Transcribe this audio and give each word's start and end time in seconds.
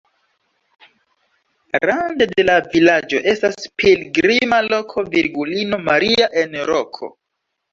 Rande 1.89 2.27
de 2.31 2.45
la 2.47 2.55
vilaĝo 2.71 3.21
estas 3.33 3.69
pilgrima 3.83 4.61
loko 4.69 5.05
virgulino 5.17 5.83
Maria 5.91 6.31
en 6.47 6.59
roko. 6.73 7.13